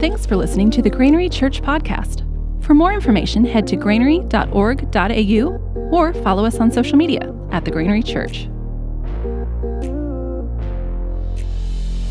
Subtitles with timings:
[0.00, 2.22] Thanks for listening to the Granary Church podcast.
[2.62, 5.46] For more information, head to granary.org.au
[5.90, 8.46] or follow us on social media at the Granary Church.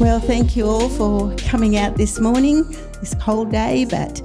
[0.02, 2.70] Well, thank you all for coming out this morning,
[3.00, 4.22] this cold day, but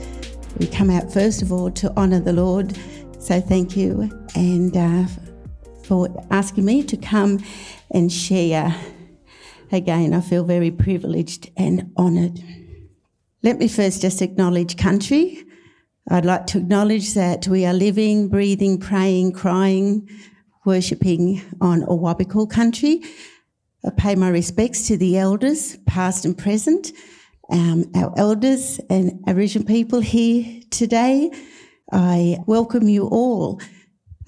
[0.59, 2.77] we come out first of all to honour the Lord.
[3.21, 5.07] So thank you and uh,
[5.85, 7.39] for asking me to come
[7.93, 8.75] and share.
[9.71, 12.43] Again, I feel very privileged and honoured.
[13.45, 15.45] Let me first just acknowledge country.
[16.09, 20.09] I'd like to acknowledge that we are living, breathing, praying, crying,
[20.64, 23.03] worshipping on Awabakal country.
[23.85, 26.93] I pay my respects to the elders, past and present,
[27.50, 31.33] um, our elders and Aboriginal people here today.
[31.91, 33.61] I welcome you all.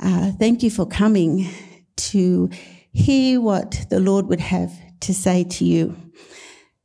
[0.00, 1.48] Uh, thank you for coming
[1.96, 2.50] to
[2.90, 4.72] hear what the Lord would have
[5.02, 6.03] to say to you.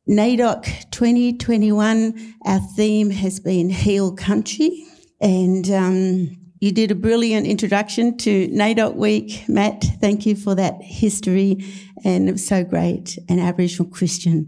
[0.09, 4.87] NAIDOC 2021, our theme has been Heal Country.
[5.21, 9.85] And um, you did a brilliant introduction to NAIDOC Week, Matt.
[10.01, 11.63] Thank you for that history.
[12.03, 13.19] And it was so great.
[13.29, 14.47] An Aboriginal Christian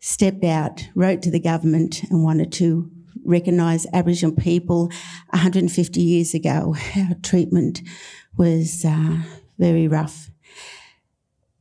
[0.00, 2.90] stepped out, wrote to the government, and wanted to
[3.22, 4.86] recognise Aboriginal people
[5.28, 6.74] 150 years ago.
[6.96, 7.82] Our treatment
[8.38, 9.18] was uh,
[9.58, 10.31] very rough.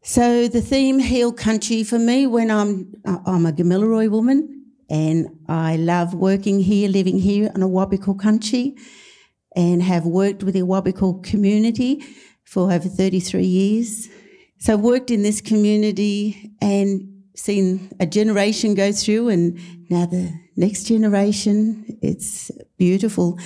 [0.04, 5.76] So the theme heal country for me when I'm I'm a Gamilaroi woman and I
[5.76, 8.76] love working here, living here on Awabakal country
[9.56, 12.04] and have worked with the Awabakal community
[12.44, 14.10] for over 33 years.
[14.58, 19.60] So I've worked in this community and seen a generation go through and
[19.92, 21.86] now the next generation.
[22.02, 23.38] It's beautiful.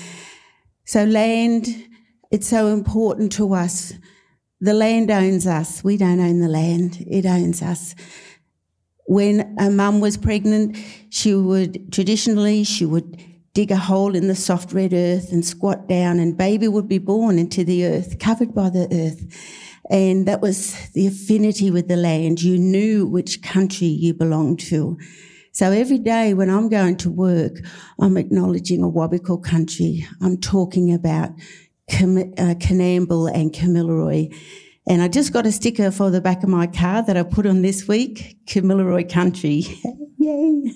[0.85, 1.67] So land,
[2.31, 3.91] it's so important to us
[4.65, 5.83] the land owns us.
[5.83, 7.05] We don't own the land.
[7.07, 7.95] It owns us.
[9.07, 10.77] When a mum was pregnant,
[11.09, 15.87] she would traditionally she would dig a hole in the soft red earth and squat
[15.87, 19.23] down, and baby would be born into the earth, covered by the earth.
[19.89, 22.41] And that was the affinity with the land.
[22.41, 24.97] You knew which country you belonged to.
[25.51, 27.61] So every day when I'm going to work,
[28.01, 30.05] I'm acknowledging a Awabakal country.
[30.21, 31.29] I'm talking about
[31.89, 34.35] Cam- uh, Coonamble and Gamilaroi.
[34.87, 37.45] And I just got a sticker for the back of my car that I put
[37.45, 39.65] on this week, Gamilaroi Country.
[40.17, 40.71] Yay!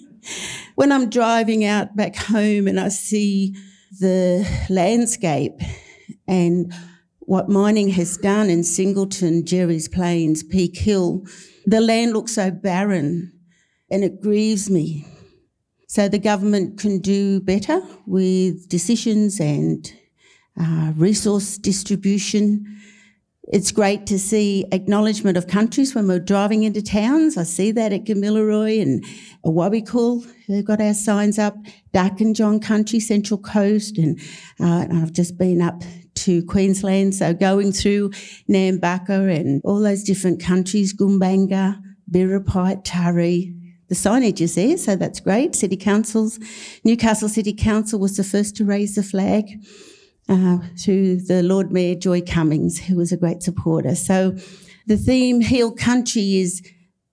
[0.76, 3.56] When I'm driving out back home and I see
[4.00, 5.60] the landscape
[6.28, 6.74] and
[7.20, 11.24] what mining has done in Singleton, Jerry's Plains, Peak Hill,
[11.66, 13.32] the land looks so barren
[13.92, 15.06] and it grieves me.
[15.88, 19.92] So the government can do better with decisions and
[20.60, 22.80] uh, resource distribution.
[23.52, 27.36] It's great to see acknowledgement of countries when we're driving into towns.
[27.36, 29.04] I see that at Gamilaroi and
[29.44, 30.24] Awabakal.
[30.48, 31.56] They've got our signs up.
[31.92, 34.20] Darkinjung country, Central Coast, and,
[34.60, 35.82] uh, and I've just been up
[36.16, 37.16] to Queensland.
[37.16, 38.12] So going through
[38.48, 41.82] Nambucca and all those different countries, Gumbaynggirr,
[42.12, 43.56] Birrapite, Taree,
[43.88, 45.56] the signage is there, so that's great.
[45.56, 46.38] City councils,
[46.84, 49.46] Newcastle City Council was the first to raise the flag
[50.30, 53.96] uh, to the Lord Mayor Joy Cummings, who was a great supporter.
[53.96, 54.36] So
[54.88, 56.62] the theme Heal Country is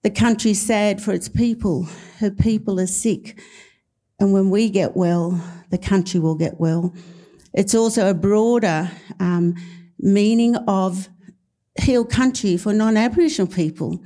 [0.03, 1.89] the country's sad for its people.
[2.19, 3.41] Her people are sick.
[4.21, 6.95] And when we get well, the country will get well.
[7.53, 9.55] It's also a broader um,
[9.99, 11.09] meaning of
[11.81, 14.01] heal country for non Aboriginal people.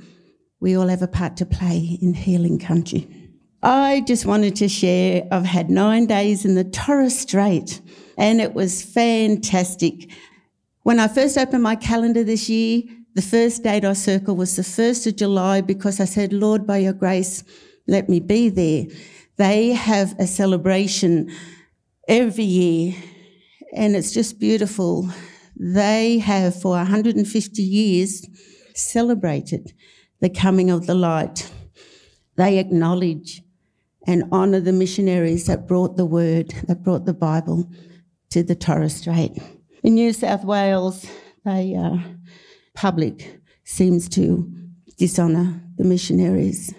[0.59, 3.20] We all have a part to play in healing country.
[3.63, 7.79] I just wanted to share I've had nine days in the Torres Strait
[8.17, 10.09] and it was fantastic.
[10.81, 12.81] When I first opened my calendar this year,
[13.13, 16.77] the first date I circled was the 1st of July because I said, Lord, by
[16.77, 17.43] your grace,
[17.87, 18.85] let me be there.
[19.37, 21.29] They have a celebration
[22.07, 22.95] every year
[23.75, 25.07] and it's just beautiful.
[25.55, 28.27] They have for 150 years
[28.73, 29.73] celebrated
[30.19, 31.51] the coming of the light.
[32.37, 33.43] They acknowledge
[34.07, 37.69] and honour the missionaries that brought the word, that brought the Bible
[38.31, 39.31] to the Torres Strait.
[39.83, 41.05] In New South Wales,
[41.43, 42.09] the uh,
[42.73, 44.51] public seems to
[44.97, 46.73] dishonour the missionaries.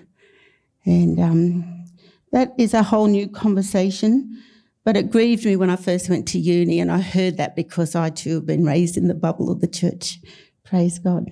[0.85, 1.85] And um,
[2.33, 4.43] that is a whole new conversation.
[4.85, 7.95] But it grieved me when I first went to uni, and I heard that because
[7.95, 10.19] I too have been raised in the bubble of the church.
[10.65, 11.31] Praise God.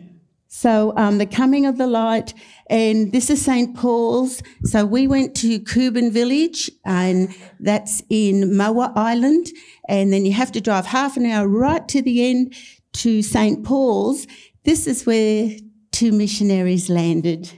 [0.52, 2.35] So um, the coming of the light,
[2.69, 3.76] and this is St.
[3.76, 4.43] Paul's.
[4.64, 9.47] So we went to Kubin Village, and that's in Moa Island,
[9.88, 12.56] and then you have to drive half an hour right to the end
[12.94, 13.64] to St.
[13.64, 14.26] Paul's.
[14.64, 15.52] This is where
[15.93, 17.49] two missionaries landed,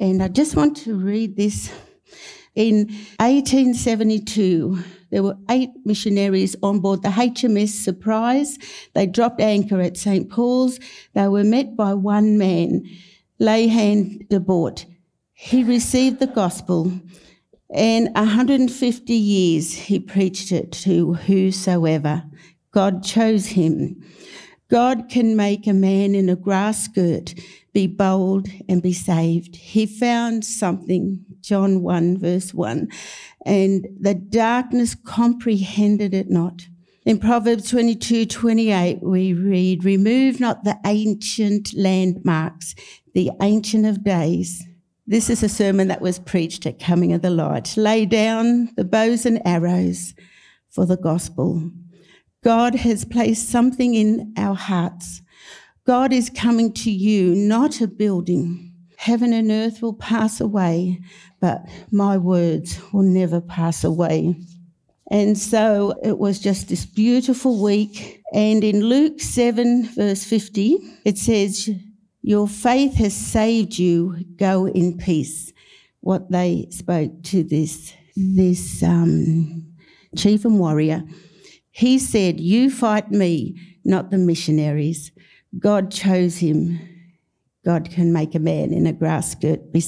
[0.00, 1.70] and I just want to read this.
[2.56, 2.88] In
[3.20, 4.82] 1872,
[5.12, 8.58] there were eight missionaries on board the HMS Surprise.
[8.94, 10.28] They dropped anchor at St.
[10.30, 10.80] Paul's.
[11.12, 12.82] They were met by one man,
[13.38, 14.86] Leighand de Bort.
[15.34, 16.90] He received the gospel,
[17.74, 22.24] and 150 years he preached it to whosoever.
[22.70, 24.02] God chose him.
[24.70, 27.34] God can make a man in a grass skirt
[27.72, 29.56] be bold and be saved.
[29.56, 32.88] He found something, John 1, verse 1,
[33.46, 36.66] and the darkness comprehended it not.
[37.04, 42.76] In Proverbs 22, 28, we read, Remove not the ancient landmarks,
[43.14, 44.64] the ancient of days.
[45.06, 47.76] This is a sermon that was preached at Coming of the Light.
[47.76, 50.14] Lay down the bows and arrows
[50.70, 51.72] for the gospel.
[52.44, 55.22] God has placed something in our hearts.
[55.84, 58.72] God is coming to you, not a building.
[58.96, 61.00] Heaven and earth will pass away,
[61.40, 64.36] but my words will never pass away.
[65.10, 68.22] And so it was just this beautiful week.
[68.32, 71.68] And in Luke 7, verse 50, it says,
[72.22, 75.52] Your faith has saved you, go in peace.
[76.00, 79.66] What they spoke to this, this um,
[80.16, 81.02] chief and warrior.
[81.72, 85.10] He said, You fight me, not the missionaries.
[85.58, 86.78] God chose him.
[87.64, 89.84] God can make a man in a grass skirt be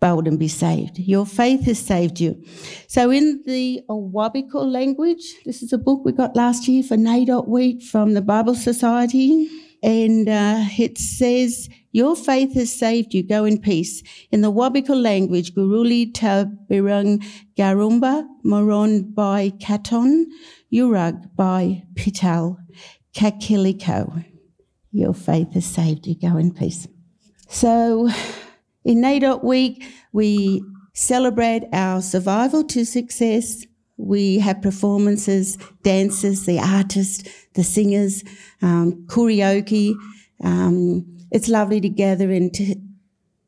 [0.00, 0.98] bold and be saved.
[0.98, 2.42] Your faith has saved you.
[2.86, 7.46] So in the Awabakal language, this is a book we got last year for NAIDOC
[7.48, 9.50] Week from the Bible Society.
[9.82, 13.22] And uh, it says, Your faith has saved you.
[13.22, 14.02] Go in peace.
[14.30, 17.22] In the Wabakal language, Guruli Tabirung
[17.58, 20.26] Garumba, Moron by Katon,
[20.72, 22.58] Urug by Pital,
[23.14, 24.24] Kakiliko.
[24.92, 26.14] Your faith has saved you.
[26.14, 26.86] Go in peace.
[27.48, 28.08] So
[28.84, 30.62] in NAIDOC Week, we
[30.92, 33.64] celebrate our survival to success.
[33.96, 38.22] We have performances, dancers, the artists, the singers,
[38.60, 39.94] um, karaoke.
[40.42, 42.74] Um, it's lovely to gather and to,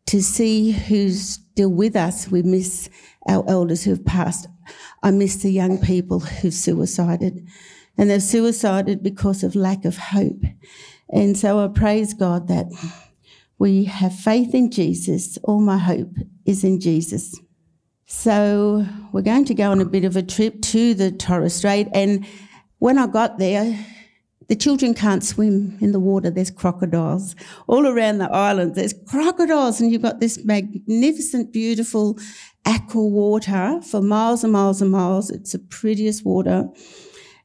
[0.07, 2.31] to see who's still with us.
[2.31, 2.89] We miss
[3.29, 4.49] our elders who've passed.
[5.03, 7.47] I miss the young people who've suicided.
[7.97, 10.43] And they've suicided because of lack of hope.
[11.15, 12.67] And so I praise God that
[13.59, 15.39] we have faith in Jesus.
[15.45, 16.13] All my hope
[16.45, 17.41] is in Jesus.
[18.07, 21.89] So we're going to go on a bit of a trip to the Torres Strait.
[21.95, 22.27] And
[22.79, 23.79] when I got there,
[24.49, 26.31] the children can't swim in the water.
[26.31, 27.35] There's crocodiles
[27.67, 28.75] all around the island.
[28.75, 32.19] There's crocodiles, and you've got this magnificent, beautiful
[32.67, 35.31] aqua water for miles and miles and miles.
[35.31, 36.69] It's the prettiest water,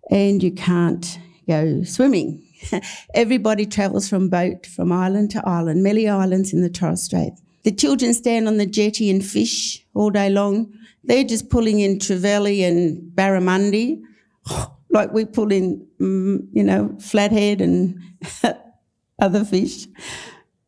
[0.10, 2.44] and you can't go swimming.
[3.14, 7.34] Everybody travels from boat from island to island, many islands in the Torres Strait.
[7.64, 10.74] The children stand on the jetty and fish all day long.
[11.04, 14.02] They're just pulling in trevally and barramundi,
[14.90, 18.00] like we pull in, mm, you know, flathead and
[19.20, 19.88] other fish.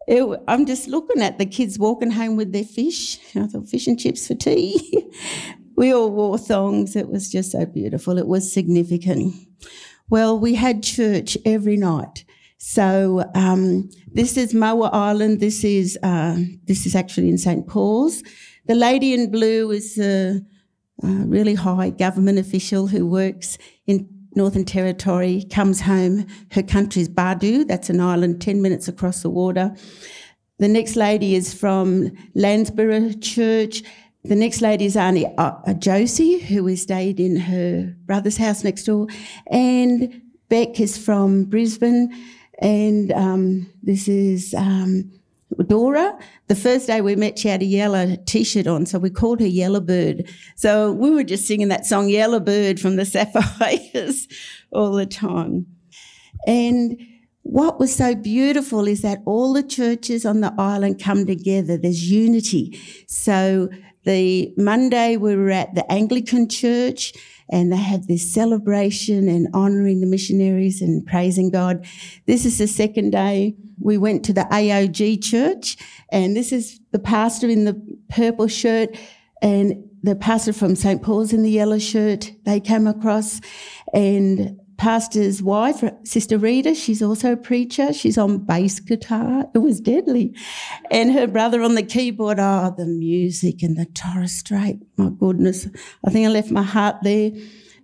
[0.08, 3.20] It, I'm just looking at the kids walking home with their fish.
[3.36, 5.10] I thought fish and chips for tea.
[5.76, 6.96] we all wore thongs.
[6.96, 8.18] It was just so beautiful.
[8.18, 9.34] It was significant.
[10.12, 12.26] Well, we had church every night.
[12.58, 15.40] So um, this is Moa Island.
[15.40, 16.36] This is uh,
[16.66, 18.22] this is actually in St Paul's.
[18.68, 20.42] The lady in blue is a,
[21.02, 23.58] a really high government official who works
[23.88, 24.06] in
[24.36, 25.46] Northern Territory.
[25.50, 26.28] Comes home.
[26.52, 27.66] Her country is Badu.
[27.66, 29.74] That's an island ten minutes across the water.
[30.60, 33.82] The next lady is from Landsborough Church.
[34.24, 38.84] The next lady is Auntie uh, Josie, who we stayed in her brother's house next
[38.84, 39.08] door.
[39.48, 42.12] And Beck is from Brisbane.
[42.60, 45.12] And um, this is um,
[45.68, 46.20] Dora.
[46.48, 49.40] The first day we met, she had a yellow t shirt on, so we called
[49.40, 50.30] her Yellow Bird.
[50.56, 54.28] So we were just singing that song, Yellow Bird from the Sapphires,
[54.72, 55.66] all the time.
[56.46, 57.02] And
[57.42, 61.76] what was so beautiful is that all the churches on the island come together.
[61.76, 62.80] There's unity.
[63.08, 63.70] So
[64.04, 67.14] the Monday we were at the Anglican church
[67.50, 71.86] and they had this celebration and honouring the missionaries and praising God.
[72.26, 75.78] This is the second day we went to the AOG church
[76.12, 77.80] and this is the pastor in the
[78.10, 78.98] purple shirt
[79.42, 81.02] and the pastor from St.
[81.02, 82.32] Paul's in the yellow shirt.
[82.46, 83.40] They came across
[83.94, 87.94] and pastor's wife, Sister Rita, she's also a preacher.
[87.94, 89.46] She's on bass guitar.
[89.54, 90.36] It was deadly.
[90.90, 92.40] And her brother on the keyboard.
[92.40, 94.80] Oh, the music and the Torres Strait.
[94.98, 95.68] My goodness.
[96.04, 97.30] I think I left my heart there.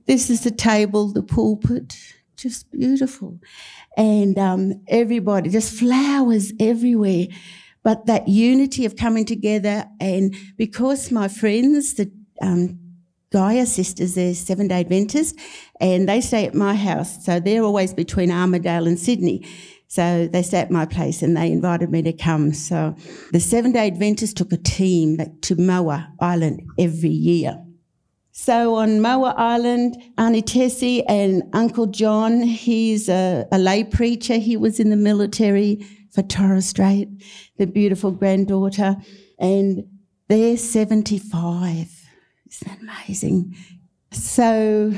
[0.07, 1.95] This is the table, the pulpit.
[2.35, 3.39] Just beautiful.
[3.95, 7.27] And um, everybody, just flowers everywhere.
[7.83, 12.11] But that unity of coming together, and because my friends, the
[12.41, 12.79] um,
[13.31, 15.33] Gaia sisters, they're seven day Adventists,
[15.81, 17.25] and they stay at my house.
[17.25, 19.45] So they're always between Armidale and Sydney.
[19.87, 22.53] So they stay at my place and they invited me to come.
[22.53, 22.95] So
[23.31, 27.63] the seven day Adventists took a team to Moa Island every year.
[28.31, 34.35] So on Moa Island, Auntie Tessie and Uncle John, he's a, a lay preacher.
[34.35, 37.09] He was in the military for Torres Strait,
[37.57, 38.95] the beautiful granddaughter.
[39.39, 39.85] And
[40.27, 41.96] they're 75.
[42.61, 43.55] Isn't that amazing?
[44.11, 44.91] So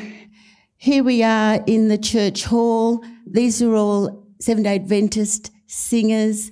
[0.77, 3.03] here we are in the church hall.
[3.25, 6.49] These are all Seven day Adventist singers,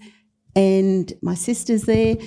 [0.54, 2.18] and my sister's there.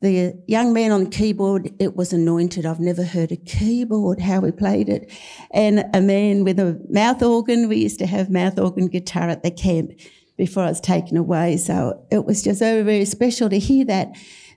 [0.00, 2.64] The young man on keyboard, it was anointed.
[2.64, 5.12] I've never heard a keyboard, how we played it.
[5.50, 7.68] And a man with a mouth organ.
[7.68, 9.90] We used to have mouth organ guitar at the camp
[10.38, 11.58] before I was taken away.
[11.58, 14.16] So it was just very, very special to hear that.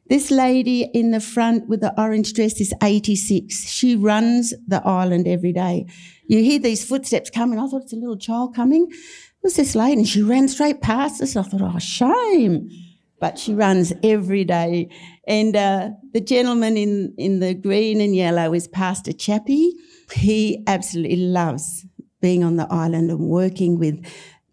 [0.10, 3.70] This lady in the front with the orange dress is 86.
[3.70, 5.86] She runs the island every day.
[6.28, 7.60] You hear these footsteps coming.
[7.60, 8.88] I thought it's a little child coming.
[8.90, 11.36] It was this lady and she ran straight past us.
[11.36, 12.70] I thought, oh, shame
[13.20, 14.90] but she runs every day.
[15.28, 19.74] And uh, the gentleman in, in the green and yellow is Pastor Chappie.
[20.14, 21.86] He absolutely loves
[22.22, 24.06] being on the island and working with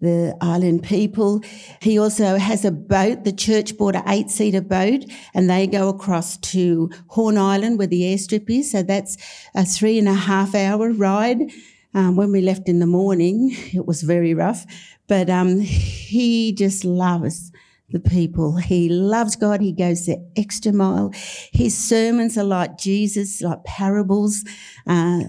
[0.04, 1.42] the island people.
[1.80, 3.24] He also has a boat.
[3.24, 7.88] The church bought an eight seater boat and they go across to Horn Island where
[7.88, 8.70] the airstrip is.
[8.70, 9.16] So that's
[9.54, 11.50] a three and a half hour ride.
[11.94, 14.66] Um, when we left in the morning, it was very rough,
[15.06, 17.52] but um, he just loves
[17.90, 18.56] the people.
[18.56, 19.60] He loves God.
[19.60, 21.12] He goes the extra mile.
[21.52, 24.44] His sermons are like Jesus, like parables,
[24.86, 25.20] uh,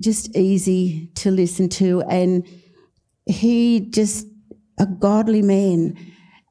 [0.00, 2.02] just easy to listen to.
[2.02, 2.46] And
[3.26, 4.26] he just
[4.78, 5.96] a godly man.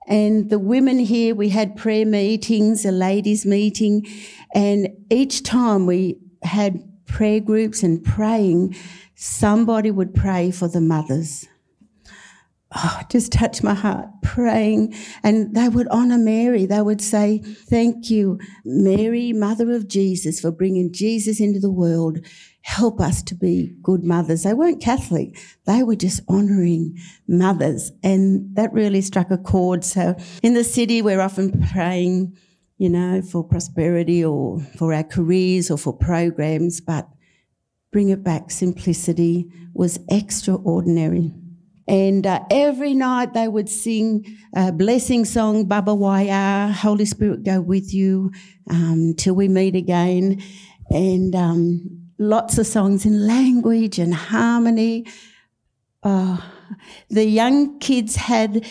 [0.08, 4.06] And the women here, we had prayer meetings, a ladies' meeting,
[4.54, 8.76] and each time we had prayer groups and praying,
[9.16, 11.48] somebody would pray for the mothers
[12.76, 14.94] oh, just touched my heart praying.
[15.24, 16.66] And they would honor Mary.
[16.66, 22.20] They would say, Thank you, Mary, Mother of Jesus, for bringing Jesus into the world.
[22.64, 24.44] Help us to be good mothers.
[24.44, 25.38] They weren't Catholic.
[25.66, 27.92] They were just honoring mothers.
[28.02, 29.84] And that really struck a chord.
[29.84, 32.38] So in the city, we're often praying,
[32.78, 37.10] you know, for prosperity or for our careers or for programs, but
[37.92, 38.50] bring it back.
[38.50, 41.34] Simplicity was extraordinary.
[41.86, 47.60] And uh, every night they would sing a blessing song, Baba Waya, Holy Spirit go
[47.60, 48.32] with you
[48.70, 50.42] um, till we meet again.
[50.90, 55.06] And um, lots of songs in language and harmony.
[56.02, 56.38] Uh,
[57.10, 58.66] the young kids had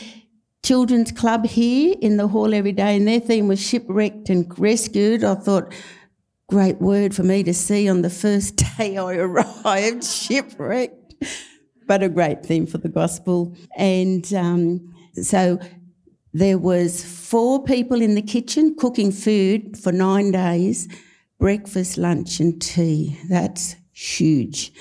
[0.64, 5.24] children's club here in the hall every day, and their theme was shipwrecked and rescued.
[5.24, 5.72] I thought,
[6.48, 11.02] great word for me to see on the first day I arrived, shipwrecked
[11.86, 13.54] but a great theme for the gospel.
[13.76, 15.58] And um, so
[16.32, 20.88] there was four people in the kitchen cooking food for nine days,
[21.42, 23.18] breakfast, lunch, and tea.
[23.28, 24.72] That's huge.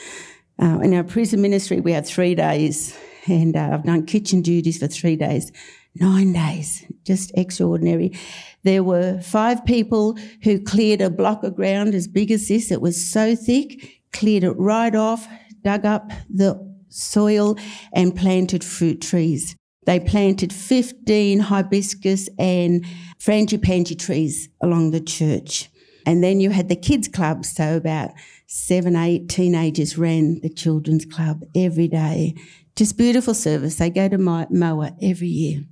[0.61, 4.77] Uh, in our prison ministry, we had three days, and uh, I've done kitchen duties
[4.77, 5.51] for three days.
[5.95, 8.15] Nine days, just extraordinary.
[8.61, 12.69] There were five people who cleared a block of ground as big as this.
[12.69, 15.27] It was so thick, cleared it right off,
[15.63, 17.57] dug up the soil
[17.91, 19.55] and planted fruit trees.
[19.87, 22.85] They planted 15 hibiscus and
[23.19, 25.70] frangipani trees along the church.
[26.05, 28.12] And then you had the kids club, so about
[28.48, 32.36] seven, eight teenagers ran the children's club every day.
[32.75, 33.75] Just beautiful service.
[33.75, 35.63] They go to Moa every year.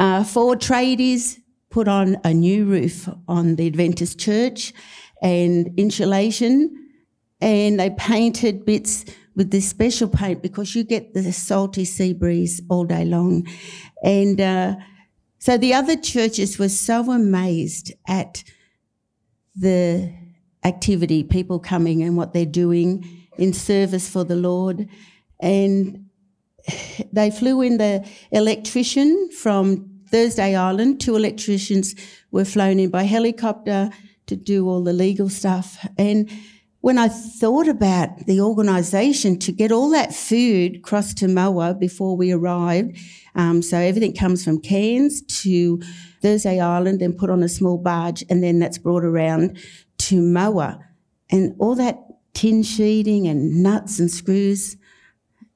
[0.00, 1.38] Uh, four tradies
[1.70, 4.72] put on a new roof on the Adventist church
[5.22, 6.90] and insulation,
[7.40, 9.04] and they painted bits
[9.34, 13.46] with this special paint because you get the salty sea breeze all day long.
[14.02, 14.76] And uh,
[15.38, 18.44] so the other churches were so amazed at
[19.54, 20.12] the
[20.64, 23.04] activity, people coming and what they're doing
[23.38, 24.88] in service for the Lord.
[25.40, 26.06] And
[27.12, 31.00] they flew in the electrician from Thursday Island.
[31.00, 31.94] Two electricians
[32.30, 33.90] were flown in by helicopter
[34.26, 35.84] to do all the legal stuff.
[35.98, 36.30] And
[36.80, 42.16] when I thought about the organisation to get all that food across to Moa before
[42.16, 42.98] we arrived,
[43.34, 45.80] um, so everything comes from Cairns to
[46.22, 49.58] Thursday Island and put on a small barge, and then that's brought around
[49.98, 50.78] to Moa.
[51.30, 51.98] And all that
[52.34, 54.76] tin sheeting and nuts and screws,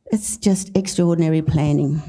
[0.07, 2.03] it's just extraordinary planning.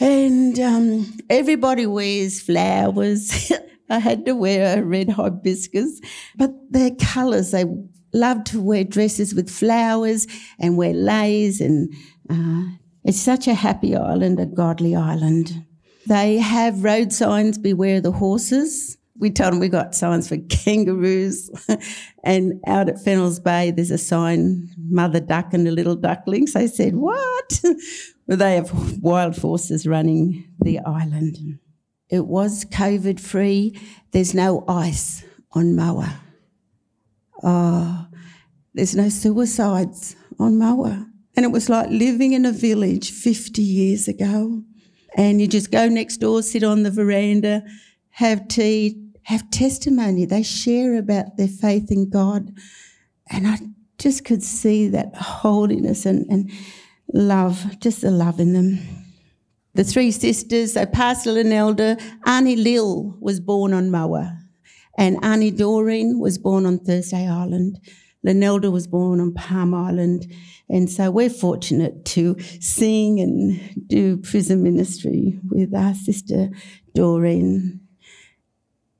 [0.00, 3.52] And um, everybody wears flowers.
[3.90, 6.00] I had to wear a red hibiscus,
[6.36, 7.64] but their colours, they
[8.12, 10.26] love to wear dresses with flowers
[10.58, 11.92] and wear leis, and
[12.30, 12.64] uh,
[13.04, 15.64] it's such a happy island, a godly island.
[16.08, 18.96] They have road signs, beware the horses.
[19.18, 21.50] We told them we got signs for kangaroos.
[22.24, 26.54] and out at Fennel's Bay, there's a sign, mother duck and the little ducklings.
[26.54, 27.60] They said, what?
[28.26, 31.36] well, they have wild horses running the island.
[32.08, 33.78] It was COVID free.
[34.12, 36.20] There's no ice on Moa.
[37.42, 38.06] Oh,
[38.72, 41.06] there's no suicides on Moa.
[41.36, 44.64] And it was like living in a village 50 years ago.
[45.16, 47.64] And you just go next door, sit on the veranda,
[48.10, 50.24] have tea, have testimony.
[50.24, 52.52] They share about their faith in God.
[53.30, 53.58] And I
[53.98, 56.50] just could see that holiness and, and
[57.12, 58.80] love, just the love in them.
[59.74, 61.96] The three sisters, so Pastor and Elder,
[62.26, 64.38] Annie Lil was born on Moa,
[64.96, 67.78] and Annie Doreen was born on Thursday Island.
[68.24, 70.32] Linelda was born on Palm Island.
[70.68, 76.50] And so we're fortunate to sing and do prison ministry with our sister
[76.94, 77.80] Doreen.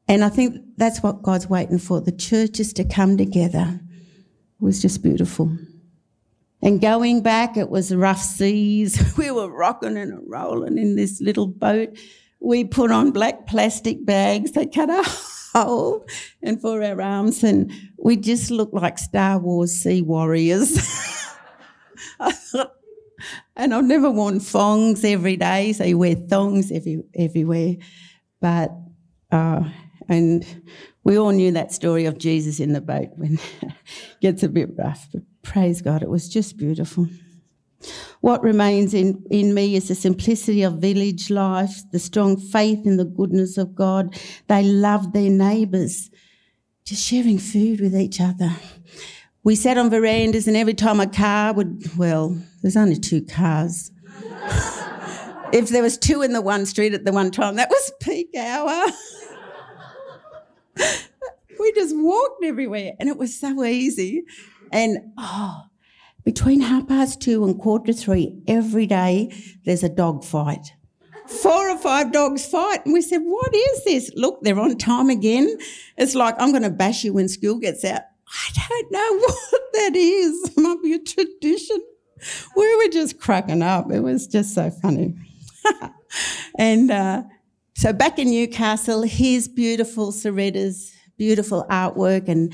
[0.06, 3.80] And I think that's what God's waiting for the churches to come together.
[3.82, 5.56] It was just beautiful.
[6.62, 9.14] And going back, it was rough seas.
[9.18, 11.96] We were rocking and rolling in this little boat.
[12.40, 14.52] We put on black plastic bags.
[14.52, 15.04] They cut a
[16.42, 20.76] and for our arms, and we just looked like Star Wars sea warriors.
[23.56, 27.76] and I've never worn thongs every day, so you wear thongs every, everywhere.
[28.40, 28.70] But,
[29.30, 29.64] uh,
[30.08, 30.46] and
[31.04, 33.72] we all knew that story of Jesus in the boat when it
[34.20, 35.08] gets a bit rough.
[35.12, 37.08] But praise God, it was just beautiful.
[38.20, 42.96] What remains in, in me is the simplicity of village life, the strong faith in
[42.96, 44.18] the goodness of God.
[44.48, 46.10] They love their neighbours,
[46.84, 48.50] just sharing food with each other.
[49.44, 53.92] We sat on verandas, and every time a car would, well, there's only two cars.
[55.52, 58.34] if there was two in the one street at the one time, that was peak
[58.36, 58.86] hour.
[61.60, 64.24] we just walked everywhere, and it was so easy.
[64.72, 65.62] And oh,
[66.28, 70.74] between half past two and quarter to three every day, there's a dog fight.
[71.26, 72.84] Four or five dogs fight.
[72.84, 74.10] And we said, What is this?
[74.14, 75.56] Look, they're on time again.
[75.96, 78.02] It's like, I'm going to bash you when school gets out.
[78.28, 80.50] I don't know what that is.
[80.50, 81.80] It might be a tradition.
[82.54, 83.90] We were just cracking up.
[83.90, 85.14] It was just so funny.
[86.58, 87.22] and uh,
[87.74, 92.52] so back in Newcastle, here's beautiful Soretta's beautiful artwork and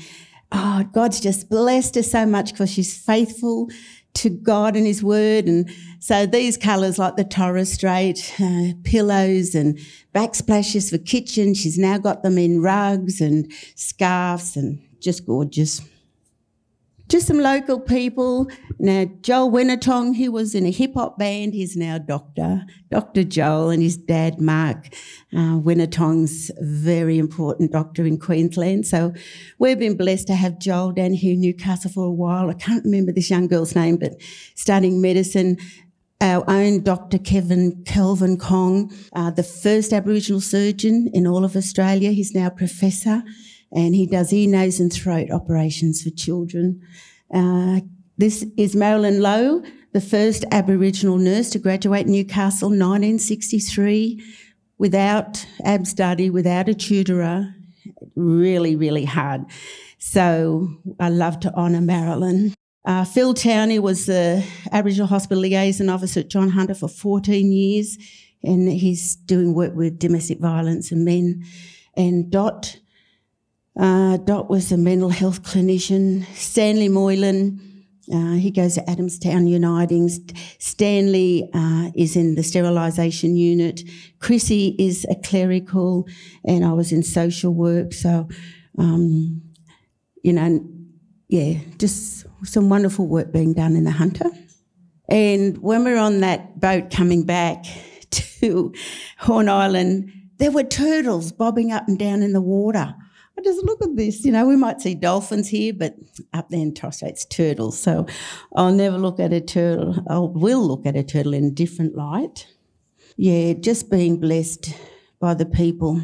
[0.55, 3.69] oh, God's just blessed her so much because she's faithful
[4.15, 5.45] to God and His Word.
[5.45, 9.77] And so these colours, like the Torres Strait, uh, pillows and
[10.13, 15.81] backsplashes for kitchen, she's now got them in rugs and scarves and just gorgeous
[17.07, 18.49] just some local people.
[18.79, 21.53] Now, Joel Wenitong, he was in a hip hop band.
[21.53, 23.23] He's now Doctor, Dr.
[23.23, 24.87] Joel, and his dad, Mark
[25.35, 28.87] uh, Wenitong's very important doctor in Queensland.
[28.87, 29.13] So
[29.59, 32.49] we've been blessed to have Joel down here in Newcastle for a while.
[32.49, 34.13] I can't remember this young girl's name, but
[34.55, 35.57] studying medicine.
[36.21, 37.17] Our own Dr.
[37.19, 42.11] Kevin Kelvin Kong, uh, the first Aboriginal surgeon in all of Australia.
[42.11, 43.21] He's now professor
[43.75, 46.81] and he does ear, nose, and throat operations for children.
[47.31, 47.81] Uh,
[48.17, 49.61] this is Marilyn Lowe,
[49.91, 54.23] the first Aboriginal nurse to graduate Newcastle, 1963,
[54.77, 57.53] without Abstudy, without a tutorer.
[58.15, 59.41] Really, really hard.
[59.99, 62.53] So I love to honour Marilyn.
[62.85, 67.97] Uh, Phil Towney was the Aboriginal Hospital Liaison Officer at John Hunter for 14 years,
[68.41, 71.43] and he's doing work with domestic violence and men.
[71.97, 72.77] And Dot
[73.79, 76.25] uh, Dot was a mental health clinician.
[76.33, 77.59] Stanley Moylan,
[78.13, 80.09] uh, he goes to Adamstown Uniting.
[80.59, 83.81] Stanley uh, is in the sterilisation unit.
[84.19, 86.07] Chrissy is a clerical,
[86.45, 87.93] and I was in social work.
[87.93, 88.29] So,
[88.77, 89.41] um,
[90.23, 90.65] you know,
[91.27, 94.29] yeah, just some wonderful work being done in the Hunter.
[95.09, 97.65] And when we were on that boat coming back
[98.11, 98.73] to
[99.19, 102.95] Horn Island, there were turtles bobbing up and down in the water.
[103.37, 104.23] I just look at this.
[104.23, 105.95] You know, we might see dolphins here, but
[106.33, 107.77] up there in Torres Strait, it's turtles.
[107.77, 108.05] So
[108.55, 109.95] I'll never look at a turtle.
[110.09, 112.47] I will look at a turtle in a different light.
[113.17, 114.73] Yeah, just being blessed
[115.19, 116.01] by the people.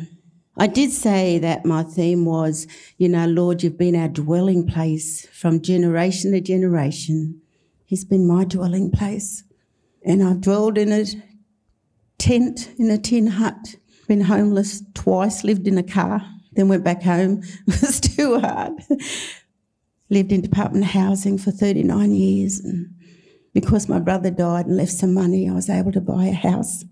[0.58, 2.68] I did say that my theme was,
[2.98, 7.42] you know, Lord, you've been our dwelling place from generation to generation.
[7.86, 9.44] He's been my dwelling place.
[10.04, 11.06] And I've dwelled in a
[12.18, 13.76] tent, in a tin hut,
[14.08, 17.42] been homeless twice, lived in a car then went back home.
[17.44, 18.74] it was too hard.
[20.10, 22.60] lived in department housing for 39 years.
[22.60, 22.94] And
[23.54, 26.84] because my brother died and left some money, I was able to buy a house.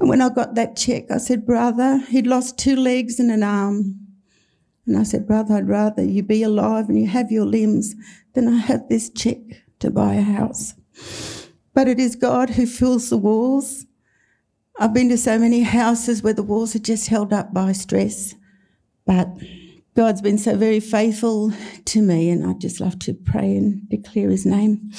[0.00, 3.42] And when I got that check, I said, Brother, he'd lost two legs and an
[3.42, 4.06] arm.
[4.86, 7.94] And I said, Brother, I'd rather you be alive and you have your limbs
[8.34, 9.38] than I have this check
[9.80, 10.74] to buy a house.
[11.74, 13.86] But it is God who fills the walls.
[14.78, 18.34] I've been to so many houses where the walls are just held up by stress.
[19.08, 19.30] But
[19.96, 21.50] God's been so very faithful
[21.86, 24.92] to me, and I'd just love to pray and declare his name.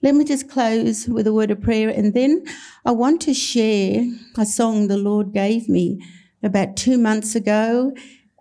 [0.00, 2.44] Let me just close with a word of prayer, and then
[2.84, 4.06] I want to share
[4.38, 6.00] a song the Lord gave me
[6.44, 7.92] about two months ago.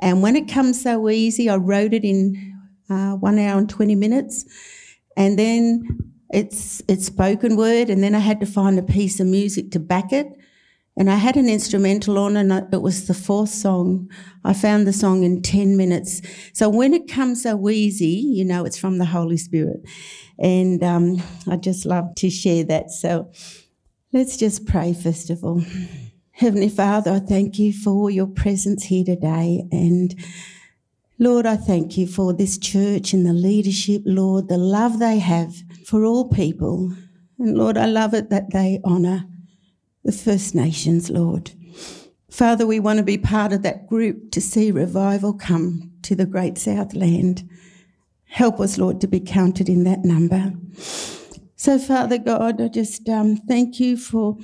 [0.04, 2.54] And when it comes so easy, I wrote it in
[2.88, 4.46] uh, one hour and 20 minutes.
[5.18, 9.26] And then it's, it's spoken word, and then I had to find a piece of
[9.26, 10.28] music to back it.
[11.02, 14.08] And I had an instrumental on, and it was the fourth song.
[14.46, 16.22] I found the song in 10 minutes.
[16.54, 19.82] So when it comes so easy, you know it's from the Holy Spirit.
[20.38, 22.92] And um, I just love to share that.
[22.92, 23.32] So
[24.14, 25.64] let's just pray first of all.
[26.34, 29.64] Heavenly Father, I thank you for your presence here today.
[29.72, 30.14] And
[31.18, 35.52] Lord, I thank you for this church and the leadership, Lord, the love they have
[35.84, 36.94] for all people.
[37.40, 39.26] And Lord, I love it that they honour
[40.04, 41.52] the First Nations, Lord.
[42.30, 46.26] Father, we want to be part of that group to see revival come to the
[46.26, 47.48] great Southland.
[48.26, 50.54] Help us, Lord, to be counted in that number.
[51.56, 54.38] So, Father God, I just um, thank you for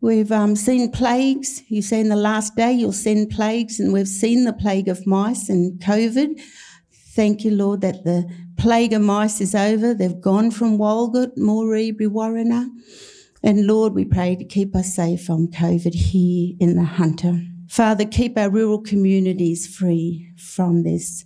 [0.00, 1.62] we've um, seen plagues.
[1.68, 5.06] You say in the last day you'll send plagues, and we've seen the plague of
[5.06, 6.40] mice and COVID.
[7.14, 9.92] Thank you, Lord, that the plague of mice is over.
[9.92, 12.68] They've gone from Walgett, Moree, Brewarrina.
[13.48, 17.40] And Lord, we pray to keep us safe from COVID here in the Hunter.
[17.66, 21.24] Father, keep our rural communities free from this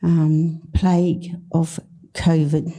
[0.00, 1.80] um, plague of
[2.12, 2.72] COVID.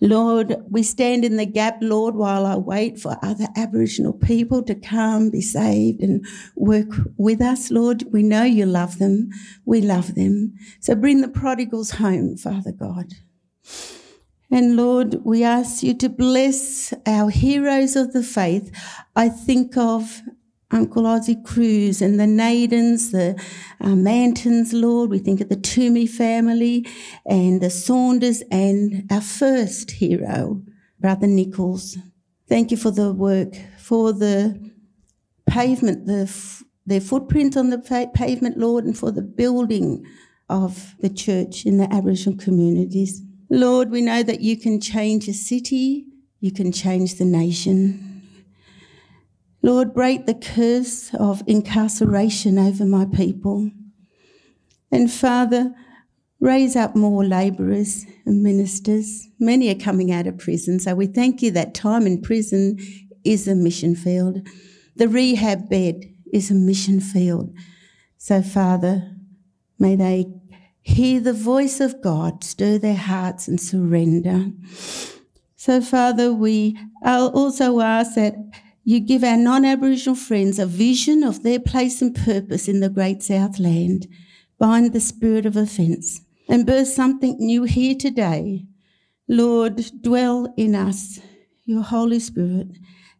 [0.00, 4.74] Lord, we stand in the gap, Lord, while I wait for other Aboriginal people to
[4.74, 6.24] come, be saved, and
[6.54, 8.04] work with us, Lord.
[8.14, 9.28] We know you love them.
[9.66, 10.54] We love them.
[10.80, 13.12] So bring the prodigals home, Father God.
[14.50, 18.70] And Lord, we ask you to bless our heroes of the faith.
[19.16, 20.22] I think of
[20.70, 23.40] Uncle Ossie Cruse and the Nadens, the
[23.80, 25.10] uh, Mantons, Lord.
[25.10, 26.86] We think of the Toomey family
[27.24, 30.62] and the Saunders and our first hero,
[31.00, 31.98] Brother Nichols.
[32.48, 34.72] Thank you for the work, for the
[35.46, 40.04] pavement, the f- their footprint on the fa- pavement, Lord, and for the building
[40.48, 43.22] of the church in the Aboriginal communities.
[43.48, 46.06] Lord, we know that you can change a city,
[46.40, 48.22] you can change the nation.
[49.62, 53.70] Lord, break the curse of incarceration over my people.
[54.92, 55.74] And Father,
[56.40, 59.28] raise up more labourers and ministers.
[59.38, 62.78] Many are coming out of prison, so we thank you that time in prison
[63.24, 64.46] is a mission field.
[64.96, 67.52] The rehab bed is a mission field.
[68.18, 69.10] So, Father,
[69.78, 70.26] may they
[70.86, 74.52] hear the voice of God, stir their hearts and surrender.
[75.56, 78.36] So, Father, we also ask that
[78.84, 82.88] you give our non Aboriginal friends a vision of their place and purpose in the
[82.88, 84.06] great Southland.
[84.60, 88.64] Bind the spirit of offence and birth something new here today.
[89.28, 91.18] Lord, dwell in us,
[91.64, 92.78] your Holy Spirit,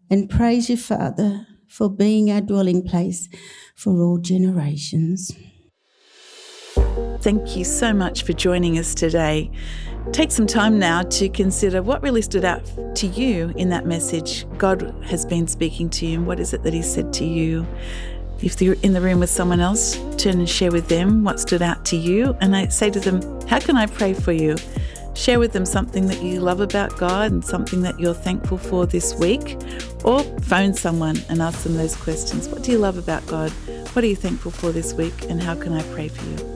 [0.09, 3.29] and praise you, Father, for being our dwelling place
[3.75, 5.33] for all generations.
[7.27, 9.51] Thank you so much for joining us today.
[10.13, 14.47] Take some time now to consider what really stood out to you in that message.
[14.59, 17.67] God has been speaking to you, and what is it that He said to you?
[18.41, 21.63] If you're in the room with someone else, turn and share with them what stood
[21.63, 22.37] out to you.
[22.41, 24.55] And I say to them, How can I pray for you?
[25.17, 28.87] Share with them something that you love about God and something that you're thankful for
[28.87, 29.57] this week.
[30.05, 32.49] Or phone someone and ask them those questions.
[32.49, 33.51] What do you love about God?
[33.95, 35.25] What are you thankful for this week?
[35.29, 36.56] And how can I pray for you?